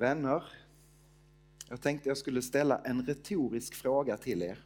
[0.00, 0.42] Vänner,
[1.68, 4.58] jag tänkte jag skulle ställa en retorisk fråga till er.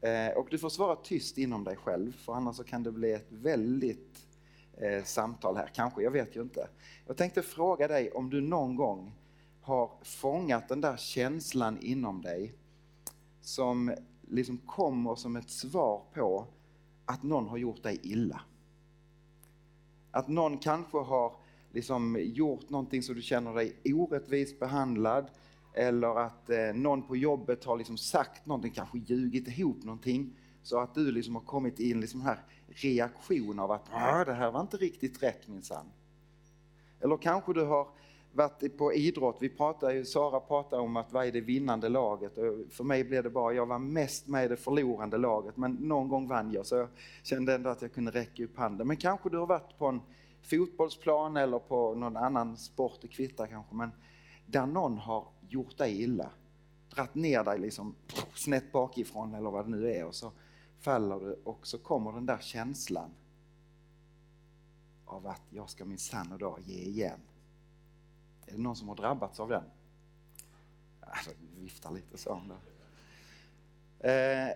[0.00, 3.12] Eh, och du får svara tyst inom dig själv, för annars så kan det bli
[3.12, 4.26] ett väldigt
[4.76, 5.70] eh, samtal här.
[5.74, 6.68] Kanske, jag vet ju inte.
[7.06, 9.12] Jag tänkte fråga dig om du någon gång
[9.60, 12.54] har fångat den där känslan inom dig
[13.40, 16.46] som liksom kommer som ett svar på
[17.04, 18.40] att någon har gjort dig illa.
[20.10, 21.36] Att någon kanske har
[21.74, 25.30] liksom gjort någonting så du känner dig orättvist behandlad
[25.74, 30.80] eller att eh, någon på jobbet har liksom sagt någonting, kanske ljugit ihop någonting så
[30.80, 34.60] att du liksom har kommit in liksom här reaktion av att ah, det här var
[34.60, 35.86] inte riktigt rätt minsann.
[37.00, 37.88] Eller kanske du har
[38.32, 42.38] varit på idrott, vi pratar ju, Sara pratar om att vad är det vinnande laget?
[42.38, 45.72] Och för mig blev det bara, jag var mest med i det förlorande laget men
[45.72, 46.88] någon gång vann jag så jag
[47.22, 48.86] kände ändå att jag kunde räcka upp handen.
[48.86, 50.00] Men kanske du har varit på en
[50.44, 53.90] fotbollsplan eller på någon annan sport, det kvittar kanske, men
[54.46, 56.30] där någon har gjort dig illa,
[56.94, 57.94] dratt ner dig liksom
[58.34, 60.32] snett bakifrån eller vad det nu är och så
[60.78, 63.10] faller du och så kommer den där känslan
[65.04, 67.20] av att jag ska minsann och då ge igen.
[68.46, 69.64] Är det någon som har drabbats av den?
[71.00, 72.40] Alltså, viftar lite så.
[73.98, 74.48] Eh,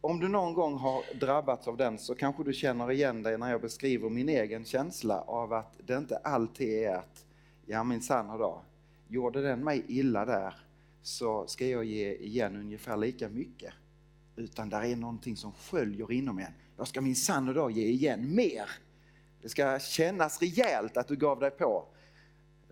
[0.00, 3.50] om du någon gång har drabbats av den så kanske du känner igen dig när
[3.50, 7.26] jag beskriver min egen känsla av att det inte alltid är att,
[7.66, 8.62] ja minsann då,
[9.08, 10.54] gjorde den mig illa där
[11.02, 13.72] så ska jag ge igen ungefär lika mycket.
[14.36, 16.52] Utan där är någonting som sköljer inom en.
[16.76, 18.70] Jag ska minsann då ge igen mer.
[19.42, 21.86] Det ska kännas rejält att du gav dig på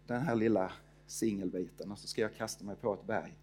[0.06, 0.72] den här lilla
[1.06, 3.34] singelbiten och så ska jag kasta mig på ett berg.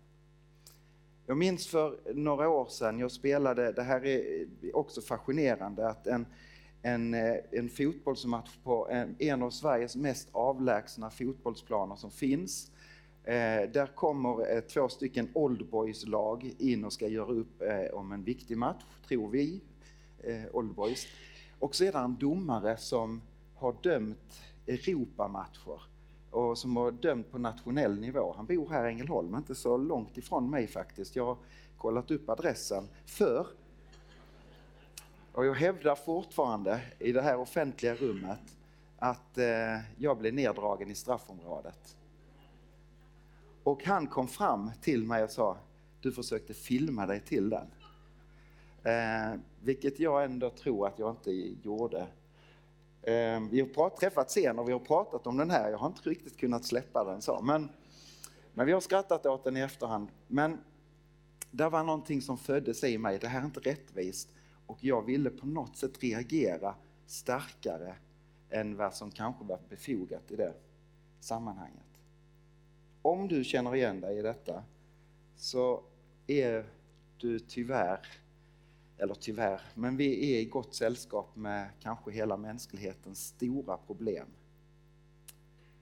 [1.25, 6.25] Jag minns för några år sedan, jag spelade, det här är också fascinerande, att en,
[6.81, 12.71] en, eh, en fotbollsmatch på en, en av Sveriges mest avlägsna fotbollsplaner som finns.
[13.23, 18.23] Eh, där kommer eh, två stycken Oldboys-lag in och ska göra upp eh, om en
[18.23, 19.61] viktig match, tror vi,
[20.23, 21.07] eh, Oldboys.
[21.59, 23.21] Och så är det en domare som
[23.55, 25.90] har dömt Europamatcher
[26.31, 28.33] och som har dömt på nationell nivå.
[28.37, 31.15] Han bor här i Ängelholm, inte så långt ifrån mig faktiskt.
[31.15, 31.37] Jag har
[31.77, 33.47] kollat upp adressen för
[35.31, 38.57] och jag hävdar fortfarande i det här offentliga rummet
[38.97, 41.97] att eh, jag blev neddragen i straffområdet.
[43.63, 45.57] Och han kom fram till mig och sa,
[46.01, 47.67] du försökte filma dig till den.
[48.83, 51.31] Eh, vilket jag ändå tror att jag inte
[51.63, 52.07] gjorde.
[53.03, 56.09] Ehm, vi har träffats sen och vi har pratat om den här, jag har inte
[56.09, 57.41] riktigt kunnat släppa den så.
[57.41, 57.69] Men,
[58.53, 60.09] men vi har skrattat åt den i efterhand.
[60.27, 60.57] Men
[61.51, 64.29] det var någonting som föddes i mig, det här är inte rättvist.
[64.65, 66.75] Och jag ville på något sätt reagera
[67.05, 67.95] starkare
[68.49, 70.53] än vad som kanske var befogat i det
[71.19, 71.85] sammanhanget.
[73.01, 74.63] Om du känner igen dig i detta
[75.35, 75.83] så
[76.27, 76.65] är
[77.17, 77.99] du tyvärr
[79.01, 84.27] eller tyvärr, men vi är i gott sällskap med kanske hela mänsklighetens stora problem.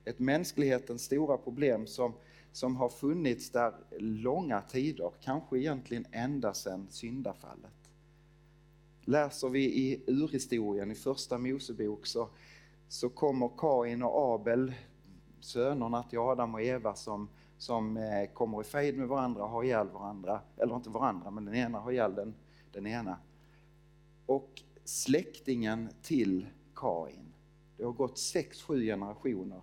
[0.05, 2.13] Ett mänsklighetens stora problem som,
[2.51, 7.91] som har funnits där långa tider, kanske egentligen ända sedan syndafallet.
[9.01, 12.29] Läser vi i urhistorien i första Mosebok så,
[12.87, 14.73] så kommer Kain och Abel,
[15.39, 19.63] sönerna till Adam och Eva som, som eh, kommer i fejd med varandra och har
[19.63, 22.35] ihjäl varandra, eller inte varandra men den ena har ihjäl den
[22.71, 23.19] den ena.
[24.25, 27.33] Och släktingen till Kain,
[27.77, 29.61] det har gått sex, sju generationer,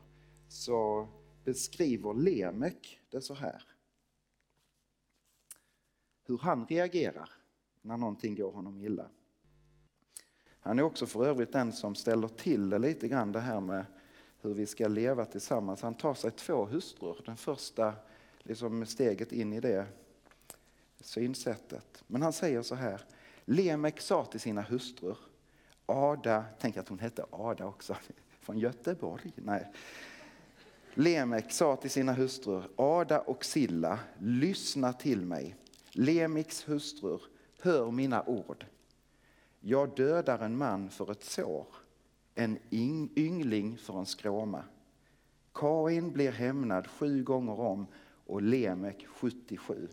[0.48, 1.08] så
[1.44, 3.62] beskriver Lemek det så här.
[6.24, 7.30] Hur han reagerar
[7.82, 9.08] när någonting går honom illa.
[10.60, 13.84] Han är också för övrigt den som ställer till det lite grann det här med
[14.40, 15.82] hur vi ska leva tillsammans.
[15.82, 17.94] Han tar sig två hustrur, den första
[18.42, 19.86] liksom steget in i det
[21.00, 22.04] synsättet.
[22.06, 23.00] Men han säger så här,
[23.44, 25.18] Lemek sa till sina hustrur,
[25.86, 27.96] Ada, tänk att hon hette Ada också,
[28.40, 29.32] från Göteborg.
[29.34, 29.72] Nej.
[30.94, 35.56] Lemek sa till sina hustrur, Ada och Silla, lyssna till mig.
[35.90, 37.22] Lemiks hustrur,
[37.60, 38.66] hör mina ord.
[39.60, 41.66] Jag dödar en man för ett sår,
[42.34, 42.58] en
[43.16, 44.64] yngling för en skråma.
[45.52, 47.86] Kain blir hämnad sju gånger om
[48.26, 49.88] och Lemek 77.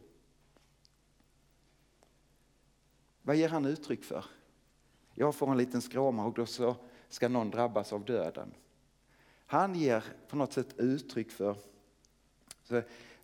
[3.25, 4.25] Vad ger han uttryck för?
[5.13, 6.75] Jag får en liten skråma och då så
[7.09, 8.53] ska någon drabbas av döden.
[9.45, 11.57] Han ger på något sätt uttryck för,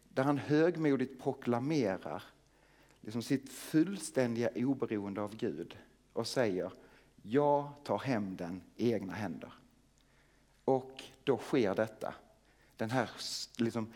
[0.10, 2.24] där han högmodigt proklamerar
[3.02, 5.78] liksom sitt fullständiga oberoende av Gud
[6.14, 6.72] och säger
[7.22, 9.54] jag tar hem den i egna händer.
[10.66, 12.14] Och då sker detta.
[12.78, 13.10] Den här
[13.58, 13.94] liksom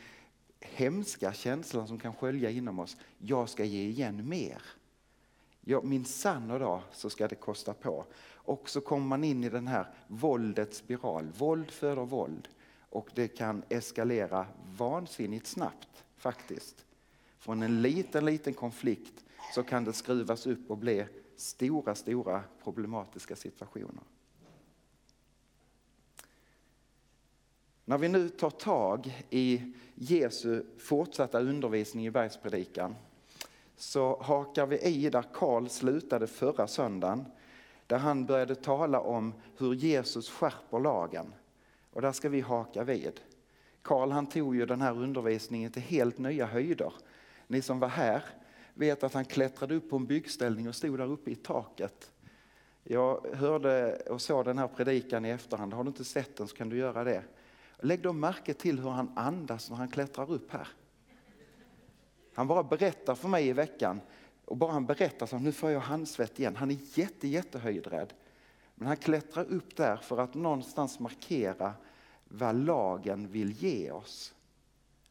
[0.59, 2.97] hemska känslan som kan skölja inom oss.
[3.17, 4.61] Jag ska ge igen mer.
[5.65, 8.05] Ja, min sann så ska det kosta på.
[8.31, 11.27] Och så kommer man in i den här våldets spiral.
[11.37, 12.47] Våld föder våld.
[12.89, 14.45] Och det kan eskalera
[14.77, 16.85] vansinnigt snabbt faktiskt.
[17.37, 21.05] Från en liten, liten konflikt så kan det skruvas upp och bli
[21.35, 24.03] stora, stora problematiska situationer.
[27.85, 32.95] När vi nu tar tag i Jesu fortsatta undervisning i bergspredikan
[33.83, 37.25] så hakar vi i där Karl slutade förra söndagen.
[37.87, 41.33] Där han började tala om hur Jesus skärper lagen.
[41.91, 43.21] Och där ska vi haka vid.
[43.81, 46.93] Karl han tog ju den här undervisningen till helt nya höjder.
[47.47, 48.23] Ni som var här
[48.73, 52.11] vet att han klättrade upp på en byggställning och stod där uppe i taket.
[52.83, 55.73] Jag hörde och såg den här predikan i efterhand.
[55.73, 57.23] Har du inte sett den så kan du göra det.
[57.79, 60.67] Lägg då märke till hur han andas när han klättrar upp här.
[62.33, 64.01] Han bara berättar för mig i veckan
[64.45, 66.55] och bara han berättar så nu får jag handsvett igen.
[66.55, 68.13] Han är jätte, jättehöjdrädd.
[68.75, 71.73] Men han klättrar upp där för att någonstans markera
[72.23, 74.33] vad lagen vill ge oss.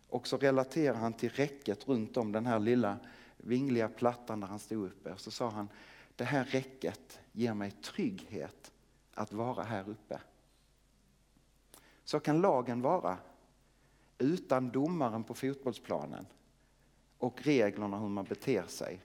[0.08, 2.98] Och så relaterar han till räcket runt om den här lilla
[3.36, 5.12] vingliga plattan där han stod uppe.
[5.12, 5.68] Och så sa han,
[6.16, 8.72] det här räcket ger mig trygghet
[9.14, 10.20] att vara här uppe.
[12.04, 13.18] Så kan lagen vara.
[14.18, 16.26] Utan domaren på fotbollsplanen
[17.22, 19.00] och reglerna hur man beter sig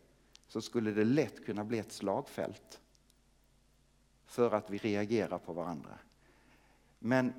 [0.47, 2.79] så skulle det lätt kunna bli ett slagfält
[4.25, 5.99] för att vi reagerar på varandra.
[6.99, 7.33] Men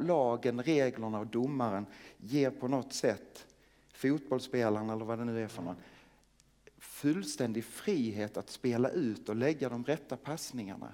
[0.00, 3.46] lagen, reglerna och domaren ger på något sätt
[3.94, 5.76] fotbollsspelaren, eller vad det nu är för någon
[6.78, 10.92] fullständig frihet att spela ut och lägga de rätta passningarna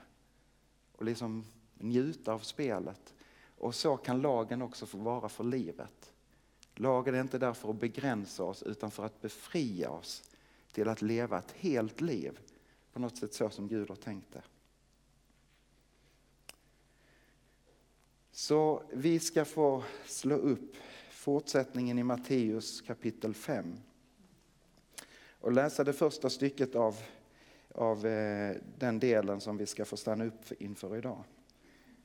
[0.96, 1.44] och liksom
[1.74, 3.14] njuta av spelet.
[3.58, 6.12] Och så kan lagen också få vara för livet.
[6.80, 10.22] Lagen är inte där för att begränsa oss utan för att befria oss
[10.72, 12.38] till att leva ett helt liv
[12.92, 14.42] på något sätt så som Gud har tänkt det.
[18.32, 20.76] Så vi ska få slå upp
[21.10, 23.76] fortsättningen i Matteus kapitel 5
[25.40, 26.96] och läsa det första stycket av,
[27.74, 31.24] av eh, den delen som vi ska få stanna upp inför idag.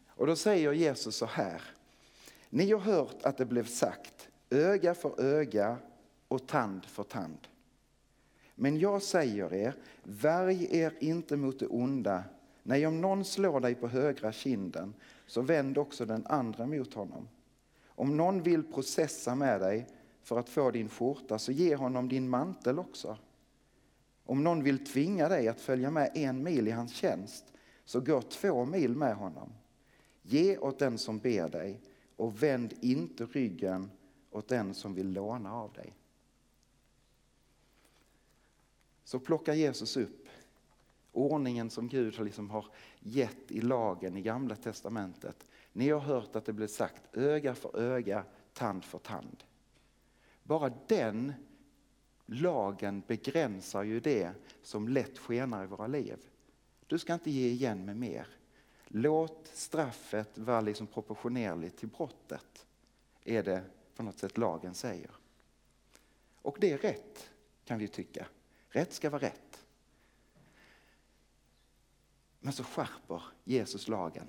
[0.07, 1.61] Och då säger Jesus så här.
[2.49, 4.14] Ni har hört att det blev sagt
[4.49, 5.77] öga för öga
[6.27, 7.47] och tand för tand.
[8.55, 12.23] Men jag säger er, värj er inte mot det onda.
[12.63, 14.93] Nej, om någon slår dig på högra kinden,
[15.25, 17.27] så vänd också den andra mot honom.
[17.87, 19.87] Om någon vill processa med dig
[20.21, 23.17] för att få din skjorta, så ge honom din mantel också.
[24.25, 27.45] Om någon vill tvinga dig att följa med en mil i hans tjänst,
[27.85, 29.53] så gå två mil med honom.
[30.21, 31.81] Ge åt den som ber dig
[32.15, 33.91] och vänd inte ryggen
[34.35, 35.93] åt den som vill låna av dig.
[39.03, 40.27] Så plockar Jesus upp
[41.11, 42.65] ordningen som Gud liksom har
[42.99, 45.45] gett i lagen i Gamla Testamentet.
[45.73, 49.43] Ni har hört att det blir sagt öga för öga, tand för tand.
[50.43, 51.33] Bara den
[52.25, 54.31] lagen begränsar ju det
[54.61, 56.17] som lätt skenar i våra liv.
[56.87, 58.27] Du ska inte ge igen med mer.
[58.87, 62.65] Låt straffet vara liksom proportionerligt till brottet,
[63.23, 63.63] är det
[63.95, 65.11] på något sätt lagen säger.
[66.41, 67.29] Och det är rätt,
[67.65, 68.27] kan vi tycka.
[68.69, 69.65] Rätt ska vara rätt.
[72.39, 74.27] Men så skärper Jesus lagen.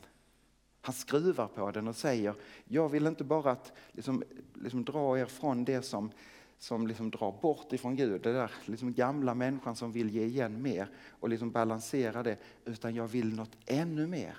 [0.80, 4.22] Han skruvar på den och säger, jag vill inte bara att liksom,
[4.54, 6.10] liksom dra er från det som,
[6.58, 10.62] som liksom drar bort ifrån Gud, det där liksom gamla människan som vill ge igen
[10.62, 14.38] mer och liksom balansera det, utan jag vill något ännu mer.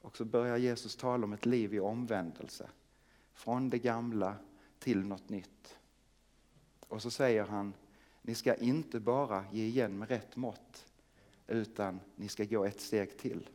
[0.00, 2.68] Och så börjar Jesus tala om ett liv i omvändelse.
[3.36, 4.36] Från det gamla
[4.78, 5.76] till något nytt.
[6.88, 7.74] Och så säger han,
[8.22, 10.86] ni ska inte bara ge igen med rätt mått,
[11.46, 13.48] utan ni ska gå ett steg till.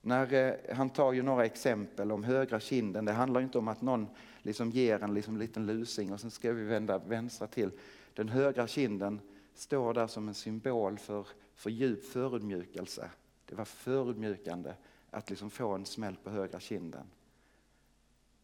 [0.00, 3.04] När, eh, han tar ju några exempel om högra kinden.
[3.04, 4.06] Det handlar inte om att någon
[4.42, 7.70] liksom ger en liksom liten lusing och sen ska vi vända vänstra till.
[8.14, 9.20] Den högra kinden
[9.54, 13.10] står där som en symbol för, för djup förödmjukelse.
[13.46, 14.74] Det var förödmjukande
[15.10, 17.06] att liksom få en smäll på högra kinden.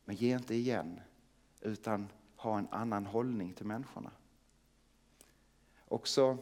[0.05, 1.01] Men ge inte igen,
[1.61, 4.11] utan ha en annan hållning till människorna.
[5.89, 6.37] Och så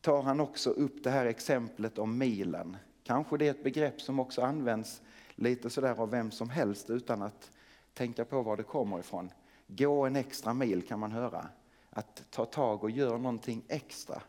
[0.00, 2.76] tar han också upp det här exemplet om milen.
[3.02, 5.02] Kanske det är ett begrepp som också används
[5.34, 7.50] lite sådär av vem som helst utan att
[7.94, 9.30] tänka på var det kommer ifrån.
[9.66, 11.48] Gå en extra mil kan man höra.
[11.90, 14.22] Att ta tag och göra någonting extra.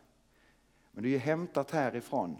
[0.92, 2.36] Men det är ju hämtat härifrån.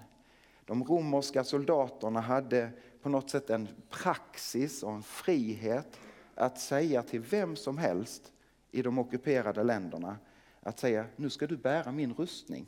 [0.64, 2.70] De romerska soldaterna hade
[3.02, 6.00] på något sätt en praxis och en frihet
[6.34, 8.32] att säga till vem som helst
[8.70, 10.18] i de ockuperade länderna
[10.60, 12.66] att säga nu ska du bära min rustning.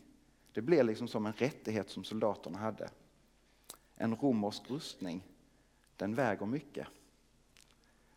[0.52, 2.90] Det blev liksom som en rättighet som soldaterna hade.
[3.96, 5.22] En romersk rustning,
[5.96, 6.86] den väger mycket.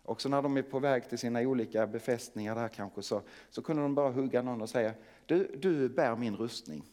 [0.03, 3.81] Också när de är på väg till sina olika befästningar där kanske så, så kunde
[3.81, 4.93] de bara hugga någon och säga
[5.25, 6.83] du, du bär min rustning.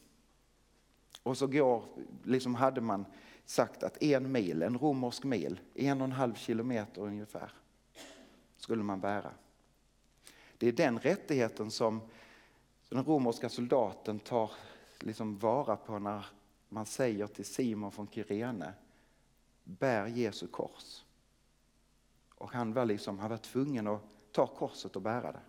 [1.23, 1.85] Och så går,
[2.25, 3.05] liksom hade man
[3.45, 7.53] sagt att en mil, en romersk mil, en och en halv kilometer ungefär,
[8.57, 9.33] skulle man bära.
[10.59, 12.01] Det är den rättigheten som
[12.89, 14.51] den romerska soldaten tar
[14.99, 16.27] liksom vara på när
[16.69, 18.75] man säger till Simon från Kyrene,
[19.65, 21.05] bär Jesu kors.
[22.35, 25.41] Och han var, liksom, han var tvungen att ta korset och bära det.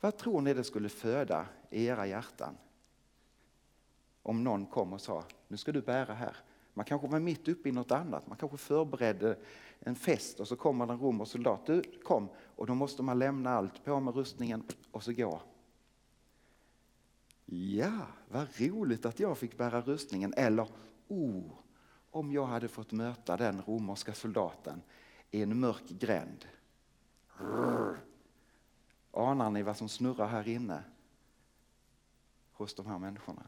[0.00, 2.56] Vad tror ni det skulle föda i era hjärtan?
[4.26, 6.36] Om någon kom och sa, nu ska du bära här.
[6.74, 9.38] Man kanske var mitt uppe i något annat, man kanske förberedde
[9.80, 11.66] en fest och så kommer en romersk soldat.
[11.66, 12.28] Du, kom!
[12.56, 15.40] Och då måste man lämna allt, på med rustningen och så gå.
[17.44, 20.34] Ja, vad roligt att jag fick bära rustningen.
[20.36, 20.68] Eller,
[21.08, 21.52] oh,
[22.10, 24.82] om jag hade fått möta den romerska soldaten
[25.30, 26.44] i en mörk gränd.
[29.10, 30.84] Anar ni vad som snurrar här inne
[32.52, 33.42] hos de här människorna?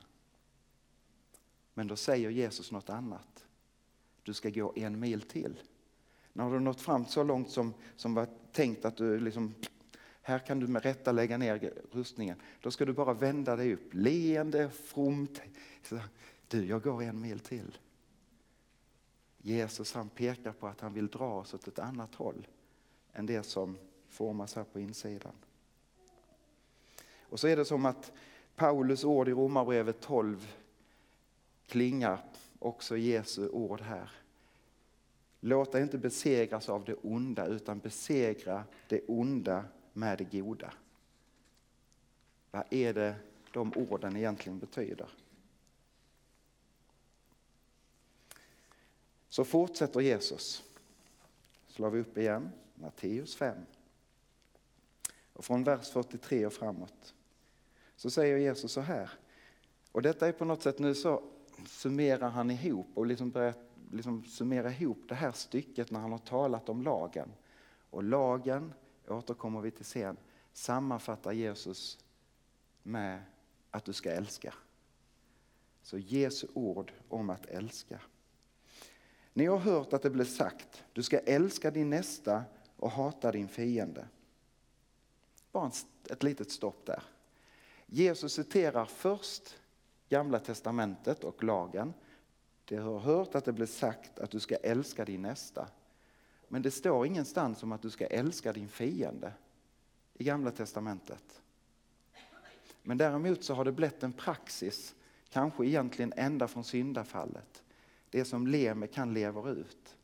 [1.78, 3.47] Men då säger Jesus något annat.
[4.23, 5.61] Du ska gå en mil till.
[6.33, 9.54] När du nått fram så långt som, som var tänkt att du liksom,
[10.23, 12.42] här kan du med rätta lägga ner rustningen.
[12.61, 15.40] Då ska du bara vända dig upp, leende, fromt.
[16.49, 17.78] Du, jag går en mil till.
[19.38, 22.47] Jesus han pekar på att han vill dra oss åt ett annat håll
[23.12, 23.78] än det som
[24.09, 25.35] formas här på insidan.
[27.21, 28.12] Och så är det som att
[28.54, 30.52] Paulus ord i Romarbrevet 12
[31.66, 32.25] klingar
[32.58, 34.11] också Jesu ord här.
[35.40, 40.73] Låt dig inte besegras av det onda utan besegra det onda med det goda.
[42.50, 43.14] Vad är det
[43.52, 45.08] de orden egentligen betyder?
[49.28, 50.64] Så fortsätter Jesus.
[51.68, 53.56] Slår vi upp igen, Matteus 5.
[55.32, 57.14] Och från vers 43 och framåt
[57.96, 59.11] så säger Jesus så här.
[59.92, 61.23] Och detta är på något sätt nu så
[61.64, 63.54] summerar han ihop och liksom börjar
[63.92, 67.32] liksom summera ihop det här stycket när han har talat om lagen.
[67.90, 68.75] Och lagen,
[69.08, 70.16] återkommer vi till sen,
[70.52, 71.98] sammanfattar Jesus
[72.82, 73.22] med
[73.70, 74.54] att du ska älska.
[75.82, 78.00] Så Jesu ord om att älska.
[79.32, 82.44] Ni har hört att det blev sagt, du ska älska din nästa
[82.76, 84.08] och hata din fiende.
[85.52, 85.70] Bara
[86.10, 87.02] ett litet stopp där.
[87.86, 89.56] Jesus citerar först
[90.08, 91.94] Gamla testamentet och lagen.
[92.64, 95.68] Det har hört att det blev sagt att du ska älska din nästa.
[96.48, 99.32] Men det står ingenstans om att du ska älska din fiende
[100.14, 101.42] i Gamla testamentet.
[102.82, 104.94] Men däremot så har det blivit en praxis,
[105.28, 107.62] kanske egentligen ända från syndafallet.
[108.10, 109.96] Det som Leme kan leva ut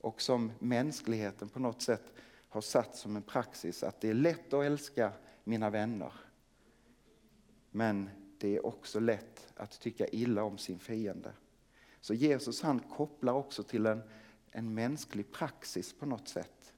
[0.00, 2.12] och som mänskligheten på något sätt
[2.48, 5.12] har satt som en praxis att det är lätt att älska
[5.44, 6.12] mina vänner.
[7.70, 11.32] Men det är också lätt att tycka illa om sin fiende.
[12.00, 14.02] Så Jesus han kopplar också till en,
[14.50, 16.74] en mänsklig praxis på något sätt.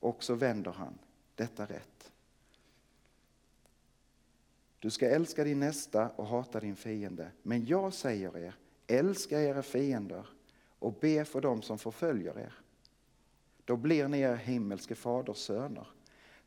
[0.00, 0.98] Och så vänder han
[1.34, 2.12] detta rätt.
[4.78, 7.30] Du ska älska din nästa och hata din fiende.
[7.42, 8.54] Men jag säger er,
[8.86, 10.26] älska era fiender
[10.78, 12.54] och be för dem som förföljer er.
[13.64, 15.86] Då blir ni er himmelske faders söner.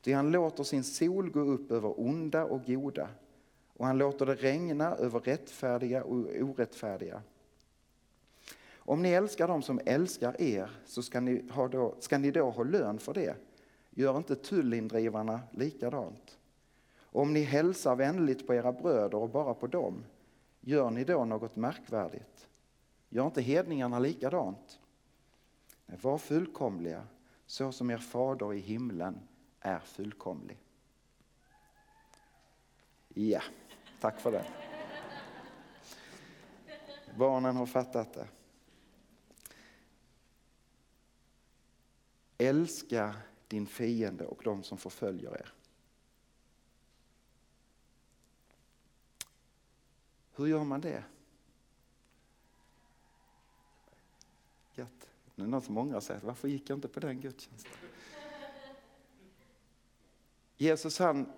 [0.01, 3.09] Ty han låter sin sol gå upp över onda och goda
[3.77, 7.21] och han låter det regna över rättfärdiga och orättfärdiga.
[8.75, 12.49] Om ni älskar dem som älskar er så ska ni, ha då, ska ni då
[12.49, 13.35] ha lön för det.
[13.89, 16.37] Gör inte tullindrivarna likadant.
[16.99, 20.03] Om ni hälsar vänligt på era bröder och bara på dem,
[20.61, 22.47] gör ni då något märkvärdigt?
[23.09, 24.79] Gör inte hedningarna likadant?
[25.85, 27.03] Var fullkomliga,
[27.45, 29.19] så som er fader i himlen
[29.59, 30.57] är fullkomlig.
[33.13, 33.41] Ja.
[33.99, 34.45] Tack för det.
[37.17, 38.27] Barnen har fattat det.
[42.37, 43.15] Älska
[43.47, 45.53] din fiende och de som förföljer er.
[50.35, 51.03] Hur gör man det?
[54.73, 55.09] Gött.
[55.35, 56.19] Nu är det någon som ångrar sig.
[56.23, 57.71] Varför gick jag inte på den gudstjänsten?
[60.57, 61.33] Jesus han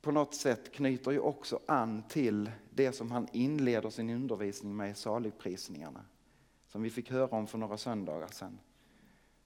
[0.00, 4.90] på något sätt knyter ju också an till det som han inleder sin undervisning med
[4.90, 6.04] i saligprisningarna.
[6.66, 8.58] Som vi fick höra om för några söndagar sedan.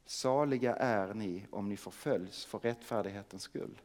[0.06, 3.80] Saliga är ni om ni förföljs för rättfärdighetens skull.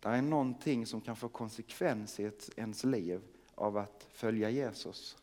[0.00, 3.22] Det är någonting som kan få konsekvens i ens liv
[3.54, 5.16] av att följa Jesus.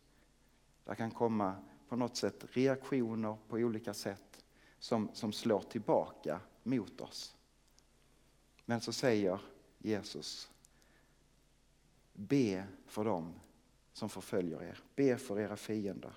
[0.86, 1.56] Det kan komma
[1.90, 4.44] på något sätt reaktioner på olika sätt
[4.80, 7.36] som, som slår tillbaka mot oss.
[8.70, 9.40] Men så säger
[9.80, 10.50] Jesus,
[12.14, 13.34] be för dem
[13.94, 14.80] som förföljer er.
[14.96, 16.14] Be för era fiender.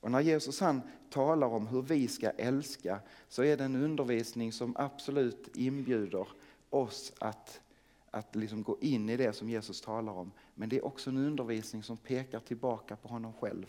[0.00, 4.52] Och när Jesus han talar om hur vi ska älska så är det en undervisning
[4.52, 6.28] som absolut inbjuder
[6.70, 7.60] oss att,
[8.10, 10.32] att liksom gå in i det som Jesus talar om.
[10.54, 13.66] Men det är också en undervisning som pekar tillbaka på honom själv.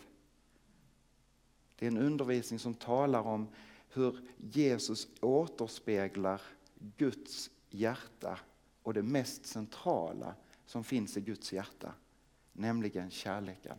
[1.76, 3.48] Det är en undervisning som talar om
[3.90, 6.42] hur Jesus återspeglar
[6.98, 8.40] Guds hjärta
[8.84, 11.94] och det mest centrala som finns i Guds hjärta,
[12.54, 13.78] nämligen kärleken.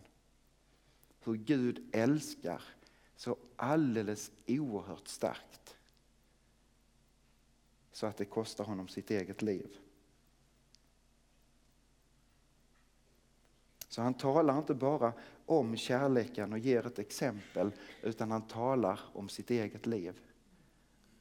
[1.21, 2.63] Hur Gud älskar
[3.17, 5.77] så alldeles oerhört starkt
[7.93, 9.77] så att det kostar honom sitt eget liv.
[13.91, 15.13] Så han talar inte bara
[15.47, 20.21] om kärleken och ger ett exempel utan han talar om sitt eget liv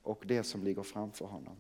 [0.04, 1.56] och det som ligger framför honom.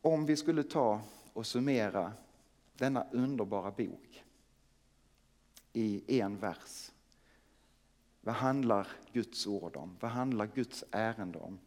[0.00, 1.00] Om vi skulle ta
[1.32, 2.12] och summera
[2.76, 4.24] denna underbara bok
[5.72, 6.92] i en vers.
[8.20, 9.96] Vad handlar Guds ord om?
[10.00, 11.58] Vad handlar Guds ärende om?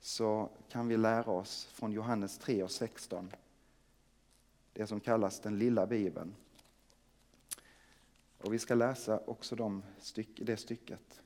[0.00, 3.30] Så kan vi lära oss från Johannes 3 och 16.
[4.74, 6.34] Det som kallas den lilla bibeln.
[8.38, 11.22] Och vi ska läsa också de styck, det stycket.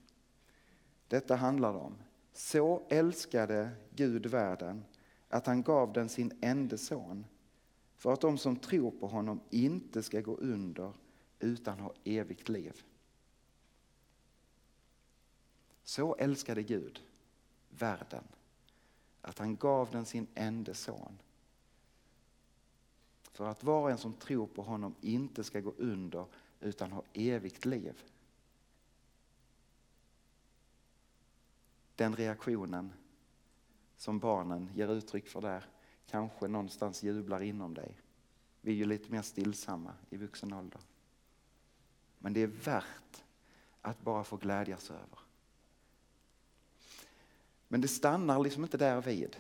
[1.09, 1.95] Detta handlar om.
[2.33, 4.85] Så älskade Gud världen
[5.29, 7.27] att han gav den sin enda son
[7.97, 10.93] för att de som tror på honom inte ska gå under
[11.39, 12.83] utan ha evigt liv.
[15.85, 17.03] Så älskade Gud
[17.69, 18.25] världen
[19.21, 21.19] att han gav den sin enda son.
[23.39, 26.27] För att var och en som tror på honom inte ska gå under
[26.61, 28.03] utan ha evigt liv.
[31.95, 32.93] Den reaktionen
[33.97, 35.65] som barnen ger uttryck för där
[36.07, 38.01] kanske någonstans jublar inom dig.
[38.61, 40.81] Vi är ju lite mer stillsamma i vuxen ålder.
[42.19, 43.25] Men det är värt
[43.81, 45.19] att bara få glädjas över.
[47.69, 49.37] Men det stannar liksom inte där vid.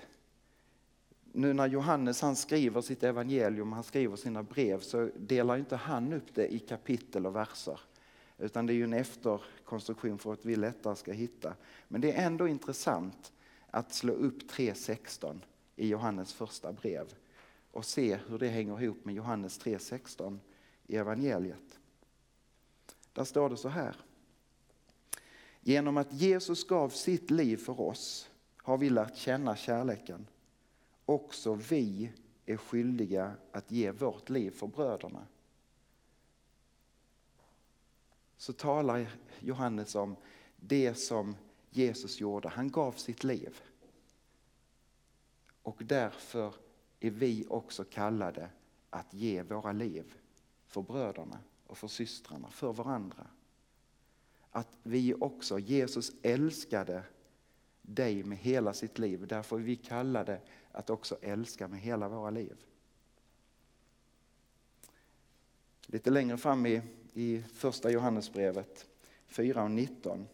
[1.38, 6.12] Nu när Johannes han skriver sitt evangelium, han skriver sina brev, så delar inte han
[6.12, 7.80] upp det i kapitel och verser.
[8.38, 11.54] Utan det är ju en efterkonstruktion för att vi lättare ska hitta.
[11.88, 13.32] Men det är ändå intressant
[13.70, 15.40] att slå upp 3.16
[15.76, 17.14] i Johannes första brev
[17.72, 20.38] och se hur det hänger ihop med Johannes 3.16
[20.86, 21.78] i evangeliet.
[23.12, 23.96] Där står det så här.
[25.60, 30.26] Genom att Jesus gav sitt liv för oss har vi lärt känna kärleken.
[31.08, 32.12] Också vi
[32.46, 35.26] är skyldiga att ge vårt liv för bröderna.
[38.36, 40.16] Så talar Johannes om
[40.56, 41.36] det som
[41.70, 42.48] Jesus gjorde.
[42.48, 43.60] Han gav sitt liv.
[45.62, 46.54] Och därför
[47.00, 48.50] är vi också kallade
[48.90, 50.14] att ge våra liv
[50.66, 53.26] för bröderna och för systrarna, för varandra.
[54.50, 57.02] Att vi också, Jesus älskade
[57.88, 60.40] dig med hela sitt liv, därför är vi kallade
[60.72, 62.56] att också älska med hela våra liv.
[65.86, 68.86] Lite längre fram i, i första Johannesbrevet
[69.26, 70.28] 4 och 19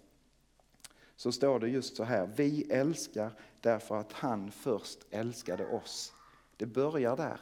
[1.17, 6.13] så står det just så här, vi älskar därför att han först älskade oss.
[6.57, 7.41] Det börjar där,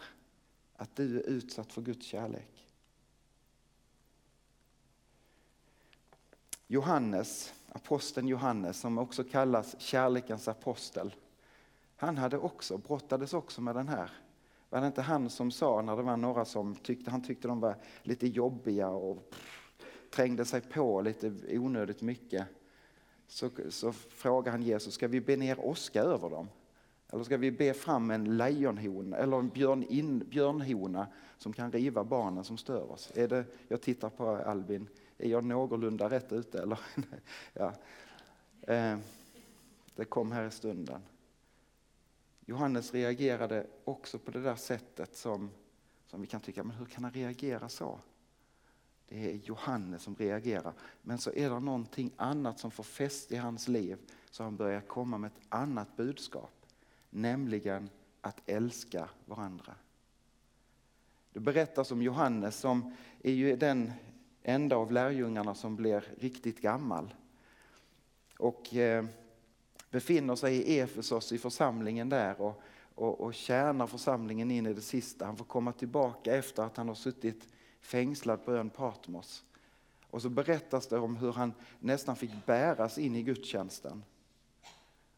[0.77, 2.69] att du är utsatt för Guds kärlek.
[6.67, 11.15] Johannes, aposteln Johannes, som också kallas kärlekens apostel,
[11.97, 14.11] han hade också, brottades också med den här.
[14.71, 17.61] Var det inte han som sa när det var några som tyckte, han tyckte de
[17.61, 19.73] var lite jobbiga och pff,
[20.11, 22.49] trängde sig på lite onödigt mycket
[23.27, 26.49] så, så frågade han Jesus, ska vi be ner åska över dem?
[27.13, 31.07] Eller ska vi be fram en lejonhona eller en björn in, björnhona
[31.39, 33.13] som kan riva barnen som stör oss?
[33.15, 34.89] Är det, jag tittar på Albin,
[35.23, 36.63] är jag någorlunda rätt ute?
[36.63, 36.79] Eller?
[37.53, 37.75] ja.
[38.63, 38.99] Eh,
[39.95, 41.03] det kom här i stunden.
[42.47, 45.51] Johannes reagerade också på det där sättet som,
[46.07, 48.01] som vi kan tycka, men hur kan han reagera så?
[49.09, 50.73] Det är Johannes som reagerar.
[51.03, 53.99] Men så är det någonting annat som får fäste i hans liv
[54.31, 56.67] så han börjar komma med ett annat budskap.
[57.11, 59.75] Nämligen att älska varandra.
[61.33, 63.93] Det berättas om Johannes som är ju den
[64.43, 67.15] enda av lärjungarna som blir riktigt gammal.
[68.39, 69.05] Och eh,
[69.91, 72.63] befinner sig i Efesos i församlingen där och,
[72.95, 75.27] och, och tjänar församlingen in i det sista.
[75.27, 77.49] Han får komma tillbaka efter att han har suttit
[77.81, 79.45] fängslad på ön Patmos.
[80.11, 84.05] Och så berättas det om hur han nästan fick bäras in i gudstjänsten.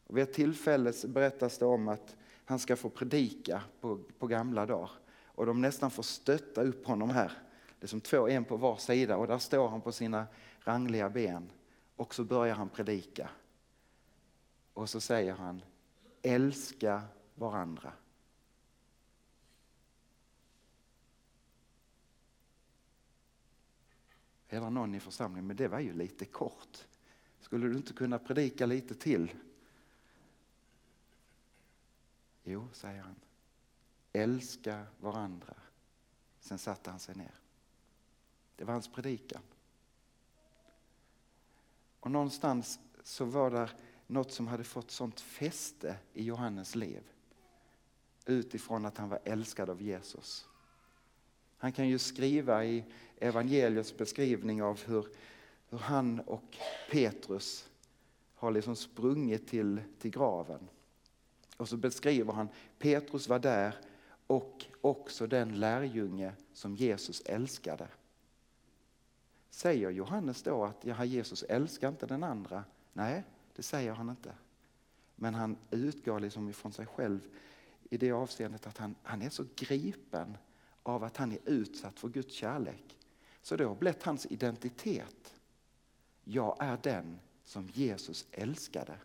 [0.07, 4.65] Och vid ett tillfälle berättas det om att han ska få predika på, på gamla
[4.65, 4.89] dagar.
[5.25, 7.31] Och de nästan får stötta upp honom här.
[7.85, 10.27] Det är som två, en på var sida och där står han på sina
[10.59, 11.51] rangliga ben.
[11.95, 13.29] Och så börjar han predika.
[14.73, 15.61] Och så säger han,
[16.21, 17.03] älska
[17.35, 17.93] varandra.
[24.47, 26.87] Är det någon i församlingen, men det var ju lite kort.
[27.39, 29.35] Skulle du inte kunna predika lite till?
[32.43, 33.15] Jo, säger han.
[34.13, 35.53] Älska varandra.
[36.39, 37.44] Sen satte han sig ner.
[38.55, 39.41] Det var hans predikan.
[41.99, 43.69] Och någonstans så var det
[44.07, 47.03] något som hade fått sånt fäste i Johannes liv.
[48.25, 50.47] Utifrån att han var älskad av Jesus.
[51.57, 52.83] Han kan ju skriva i
[53.17, 55.07] evangeliets beskrivning av hur,
[55.69, 56.57] hur han och
[56.91, 57.69] Petrus
[58.35, 60.69] har liksom sprungit till, till graven.
[61.57, 63.75] Och så beskriver han, Petrus var där
[64.27, 67.87] och också den lärjunge som Jesus älskade.
[69.55, 72.63] Säger Johannes då att ja, Jesus älskar inte den andra?
[72.93, 73.23] Nej,
[73.55, 74.33] det säger han inte.
[75.15, 77.19] Men han utgår liksom ifrån sig själv
[77.89, 80.37] i det avseendet att han, han är så gripen
[80.83, 82.97] av att han är utsatt för Guds kärlek.
[83.41, 85.33] Så det har blivit hans identitet.
[86.23, 88.97] Jag är den som Jesus älskade.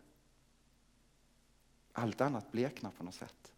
[1.93, 3.53] Allt annat bleknar på något sätt.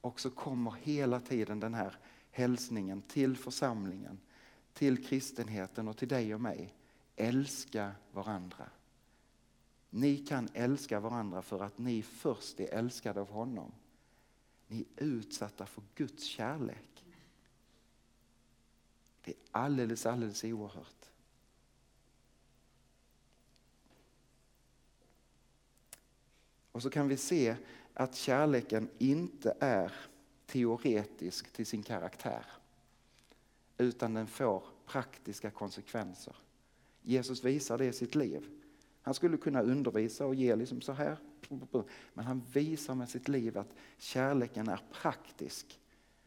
[0.00, 1.96] Och så kommer hela tiden den här
[2.30, 4.20] hälsningen till församlingen,
[4.72, 6.74] till kristenheten och till dig och mig.
[7.16, 8.70] Älska varandra.
[9.90, 13.72] Ni kan älska varandra för att ni först är älskade av honom.
[14.66, 17.04] Ni är utsatta för Guds kärlek.
[19.24, 21.10] Det är alldeles, alldeles oerhört.
[26.72, 27.56] Och så kan vi se
[27.94, 29.92] att kärleken inte är
[30.46, 32.46] teoretisk till sin karaktär.
[33.80, 36.36] Utan den får praktiska konsekvenser.
[37.02, 38.48] Jesus visar det i sitt liv.
[39.02, 41.16] Han skulle kunna undervisa och ge liksom så här.
[42.14, 45.80] Men han visar med sitt liv att kärleken är praktisk.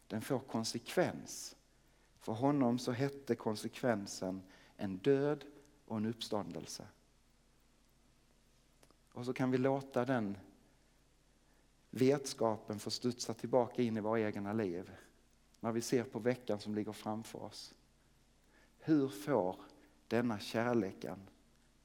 [0.07, 1.55] Den får konsekvens.
[2.19, 4.41] För honom så hette konsekvensen
[4.77, 5.45] en död
[5.85, 6.87] och en uppståndelse.
[9.11, 10.37] Och så kan vi låta den
[11.89, 14.91] vetskapen få studsa tillbaka in i våra egna liv.
[15.63, 17.73] När vi ser på veckan som ligger framför oss.
[18.79, 19.55] Hur får
[20.07, 21.19] denna kärleken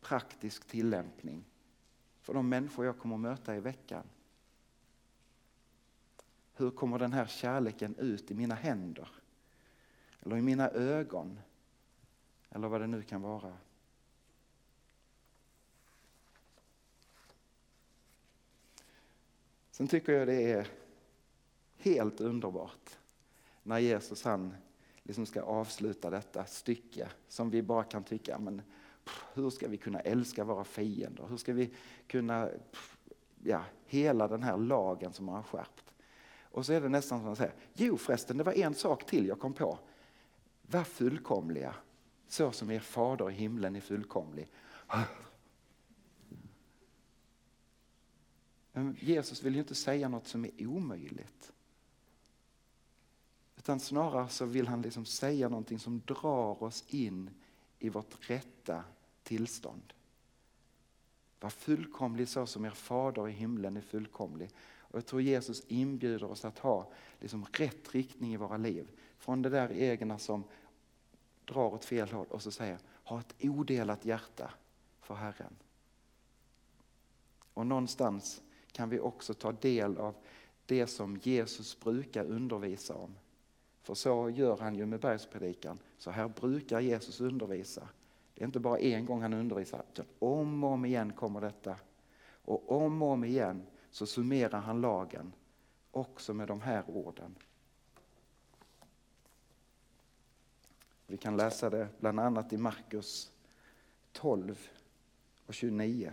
[0.00, 1.44] praktisk tillämpning
[2.20, 4.02] för de människor jag kommer möta i veckan?
[6.54, 9.08] Hur kommer den här kärleken ut i mina händer?
[10.20, 11.40] Eller i mina ögon?
[12.50, 13.56] Eller vad det nu kan vara.
[19.70, 20.68] Sen tycker jag det är
[21.76, 22.98] helt underbart
[23.68, 24.54] när Jesus han
[25.02, 28.62] liksom ska avsluta detta stycke som vi bara kan tycka, men
[29.34, 31.26] hur ska vi kunna älska våra fiender?
[31.28, 31.70] Hur ska vi
[32.06, 32.48] kunna,
[33.42, 35.94] ja, hela den här lagen som han har skärpt.
[36.42, 39.26] Och så är det nästan som att säga, jo förresten det var en sak till
[39.26, 39.78] jag kom på.
[40.62, 41.74] Var fullkomliga,
[42.28, 44.50] så som er fader i himlen är fullkomlig.
[48.72, 51.52] Men Jesus vill ju inte säga något som är omöjligt.
[53.68, 57.30] Utan snarare så vill han liksom säga någonting som drar oss in
[57.78, 58.84] i vårt rätta
[59.22, 59.92] tillstånd.
[61.40, 64.50] Var fullkomlig så som er fader i himlen är fullkomlig.
[64.78, 68.90] Och jag tror Jesus inbjuder oss att ha liksom rätt riktning i våra liv.
[69.18, 70.44] Från det där egna som
[71.44, 74.50] drar åt fel håll och så säger ha ett odelat hjärta
[75.00, 75.56] för Herren.
[77.54, 80.14] Och någonstans kan vi också ta del av
[80.66, 83.14] det som Jesus brukar undervisa om.
[83.88, 85.78] För så gör han ju med bergspredikan.
[85.98, 87.88] Så här brukar Jesus undervisa.
[88.34, 91.76] Det är inte bara en gång han undervisar, utan om och om igen kommer detta.
[92.44, 95.32] Och om och om igen så summerar han lagen
[95.90, 97.34] också med de här orden.
[101.06, 103.32] Vi kan läsa det bland annat i Markus
[104.12, 104.68] 12
[105.46, 106.12] och 29.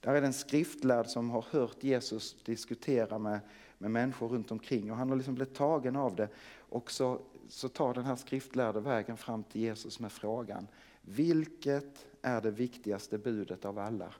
[0.00, 3.40] Där är det en skriftlärd som har hört Jesus diskutera med,
[3.78, 6.28] med människor runt omkring och han har liksom blivit tagen av det
[6.76, 10.68] och så så tar den här skriftlärde vägen fram till Jesus med frågan
[11.00, 14.14] Vilket är det viktigaste budet av alla?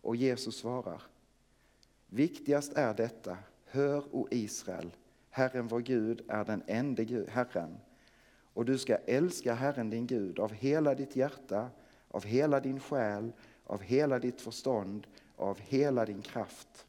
[0.00, 1.02] Och Jesus svarar
[2.06, 4.90] Viktigast är detta, hör o Israel,
[5.30, 7.78] Herren vår Gud är den enda Herren
[8.54, 11.70] och du ska älska Herren din Gud av hela ditt hjärta,
[12.08, 13.32] av hela din själ,
[13.64, 16.86] av hela ditt förstånd av hela din kraft.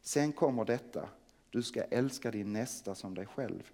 [0.00, 1.08] Sen kommer detta,
[1.50, 3.72] du ska älska din nästa som dig själv.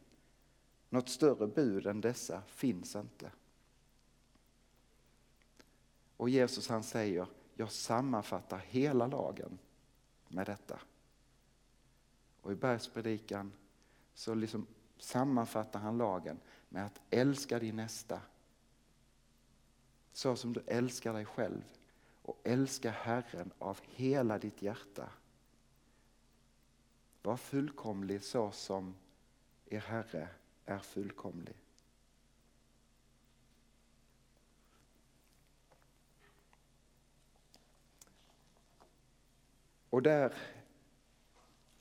[0.93, 3.31] Något större bud än dessa finns inte.
[6.17, 9.59] Och Jesus han säger, jag sammanfattar hela lagen
[10.29, 10.79] med detta.
[12.41, 13.53] Och i bergspredikan
[14.15, 14.67] så liksom
[14.99, 18.21] sammanfattar han lagen med att älska din nästa
[20.13, 21.63] så som du älskar dig själv
[22.23, 25.09] och älska Herren av hela ditt hjärta.
[27.23, 28.95] Var fullkomlig så som
[29.67, 30.29] er Herre
[30.65, 31.57] är fullkomlig.
[39.91, 40.35] Och där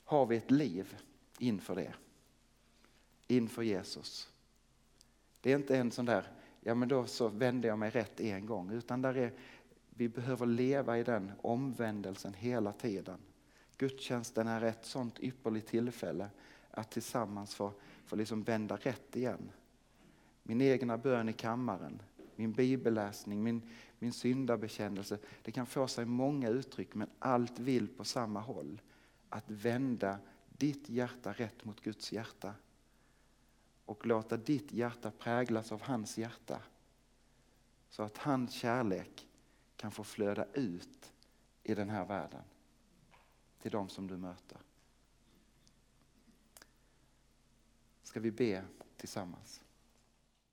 [0.04, 0.96] har vi ett liv
[1.38, 1.94] inför det.
[3.26, 4.32] Inför Jesus.
[5.40, 8.46] Det är inte en sån där, ja men då så vände jag mig rätt en
[8.46, 9.32] gång, utan där är,
[9.90, 13.18] vi behöver leva i den omvändelsen hela tiden.
[13.76, 16.30] Gudstjänsten är ett sånt ypperligt tillfälle
[16.72, 17.72] att tillsammans få,
[18.04, 19.52] få liksom vända rätt igen.
[20.42, 22.02] Min egna bön i kammaren,
[22.36, 23.62] min bibelläsning, min,
[23.98, 25.18] min syndabekännelse.
[25.42, 28.80] Det kan få sig många uttryck men allt vill på samma håll.
[29.28, 32.54] Att vända ditt hjärta rätt mot Guds hjärta.
[33.84, 36.58] Och låta ditt hjärta präglas av hans hjärta.
[37.90, 39.28] Så att hans kärlek
[39.76, 41.12] kan få flöda ut
[41.62, 42.42] i den här världen.
[43.62, 44.58] Till de som du möter.
[48.12, 48.62] Ska vi be
[48.96, 49.62] tillsammans?